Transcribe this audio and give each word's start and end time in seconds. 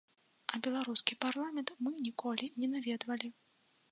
А 0.53 0.59
беларускі 0.67 1.17
парламент 1.25 1.69
мы 1.87 1.93
ніколі 2.07 2.45
не 2.63 2.67
наведвалі. 2.75 3.27